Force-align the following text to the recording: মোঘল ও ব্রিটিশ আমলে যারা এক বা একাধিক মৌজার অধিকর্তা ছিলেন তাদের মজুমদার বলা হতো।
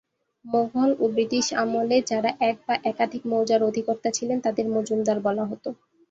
মোঘল 0.45 0.89
ও 0.99 1.13
ব্রিটিশ 1.13 1.45
আমলে 1.55 1.97
যারা 2.09 2.31
এক 2.41 2.57
বা 2.65 2.75
একাধিক 2.85 3.23
মৌজার 3.31 3.61
অধিকর্তা 3.69 4.09
ছিলেন 4.17 4.37
তাদের 4.45 4.65
মজুমদার 4.75 5.17
বলা 5.27 5.43
হতো। 5.45 5.69